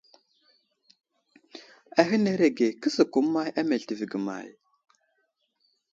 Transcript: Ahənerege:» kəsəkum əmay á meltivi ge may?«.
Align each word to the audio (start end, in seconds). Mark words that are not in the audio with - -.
Ahənerege:» 2.03 2.71
kəsəkum 2.81 3.29
əmay 3.31 3.49
á 3.59 3.61
meltivi 3.69 4.11
ge 4.11 4.19
may?«. 4.27 4.47